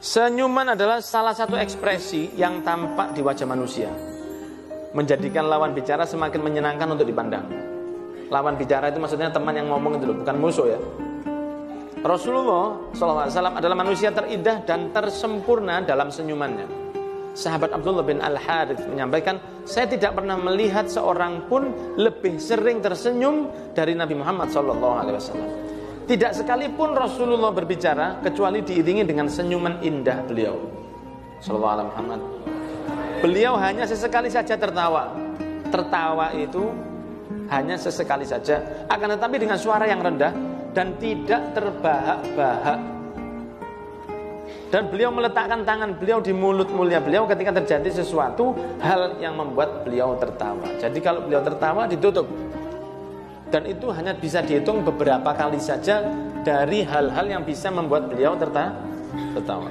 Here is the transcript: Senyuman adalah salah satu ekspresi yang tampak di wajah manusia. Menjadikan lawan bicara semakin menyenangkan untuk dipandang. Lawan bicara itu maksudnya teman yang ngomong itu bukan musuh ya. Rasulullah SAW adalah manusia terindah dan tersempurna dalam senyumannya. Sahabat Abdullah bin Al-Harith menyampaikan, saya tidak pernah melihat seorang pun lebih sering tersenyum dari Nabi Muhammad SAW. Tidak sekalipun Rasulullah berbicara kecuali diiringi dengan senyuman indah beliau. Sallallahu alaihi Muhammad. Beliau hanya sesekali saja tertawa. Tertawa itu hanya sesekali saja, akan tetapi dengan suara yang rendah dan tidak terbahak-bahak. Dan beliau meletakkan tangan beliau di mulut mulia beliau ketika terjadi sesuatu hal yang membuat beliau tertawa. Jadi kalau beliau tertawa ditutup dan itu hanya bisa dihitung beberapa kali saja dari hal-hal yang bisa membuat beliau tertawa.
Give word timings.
Senyuman 0.00 0.64
adalah 0.72 1.04
salah 1.04 1.36
satu 1.36 1.60
ekspresi 1.60 2.32
yang 2.32 2.64
tampak 2.64 3.12
di 3.12 3.20
wajah 3.20 3.44
manusia. 3.44 3.92
Menjadikan 4.96 5.44
lawan 5.44 5.76
bicara 5.76 6.08
semakin 6.08 6.40
menyenangkan 6.40 6.88
untuk 6.88 7.04
dipandang. 7.04 7.44
Lawan 8.32 8.56
bicara 8.56 8.88
itu 8.88 8.96
maksudnya 8.96 9.28
teman 9.28 9.52
yang 9.52 9.68
ngomong 9.68 10.00
itu 10.00 10.08
bukan 10.08 10.36
musuh 10.40 10.72
ya. 10.72 10.80
Rasulullah 12.00 12.80
SAW 12.96 13.60
adalah 13.60 13.76
manusia 13.76 14.08
terindah 14.08 14.64
dan 14.64 14.88
tersempurna 14.88 15.84
dalam 15.84 16.08
senyumannya. 16.08 16.64
Sahabat 17.36 17.68
Abdullah 17.68 18.00
bin 18.00 18.24
Al-Harith 18.24 18.80
menyampaikan, 18.88 19.36
saya 19.68 19.84
tidak 19.84 20.16
pernah 20.16 20.40
melihat 20.40 20.88
seorang 20.88 21.44
pun 21.44 21.76
lebih 22.00 22.40
sering 22.40 22.80
tersenyum 22.80 23.52
dari 23.76 23.92
Nabi 23.92 24.16
Muhammad 24.16 24.48
SAW. 24.48 24.96
Tidak 26.10 26.34
sekalipun 26.34 26.90
Rasulullah 26.90 27.54
berbicara 27.54 28.18
kecuali 28.18 28.66
diiringi 28.66 29.06
dengan 29.06 29.30
senyuman 29.30 29.78
indah 29.78 30.26
beliau. 30.26 30.58
Sallallahu 31.38 31.70
alaihi 31.78 31.88
Muhammad. 31.94 32.20
Beliau 33.22 33.54
hanya 33.54 33.86
sesekali 33.86 34.26
saja 34.26 34.58
tertawa. 34.58 35.14
Tertawa 35.70 36.34
itu 36.34 36.66
hanya 37.46 37.78
sesekali 37.78 38.26
saja, 38.26 38.58
akan 38.90 39.14
tetapi 39.14 39.38
dengan 39.38 39.54
suara 39.54 39.86
yang 39.86 40.02
rendah 40.02 40.34
dan 40.74 40.98
tidak 40.98 41.54
terbahak-bahak. 41.54 42.82
Dan 44.74 44.90
beliau 44.90 45.14
meletakkan 45.14 45.62
tangan 45.62 45.94
beliau 45.94 46.18
di 46.18 46.34
mulut 46.34 46.74
mulia 46.74 46.98
beliau 46.98 47.22
ketika 47.30 47.54
terjadi 47.62 48.02
sesuatu 48.02 48.58
hal 48.82 49.14
yang 49.22 49.38
membuat 49.38 49.86
beliau 49.86 50.18
tertawa. 50.18 50.74
Jadi 50.74 50.98
kalau 50.98 51.22
beliau 51.22 51.38
tertawa 51.38 51.86
ditutup 51.86 52.26
dan 53.50 53.66
itu 53.66 53.90
hanya 53.90 54.14
bisa 54.14 54.40
dihitung 54.40 54.86
beberapa 54.86 55.34
kali 55.34 55.58
saja 55.58 56.06
dari 56.46 56.86
hal-hal 56.86 57.26
yang 57.28 57.42
bisa 57.44 57.68
membuat 57.68 58.08
beliau 58.08 58.38
tertawa. 58.38 59.68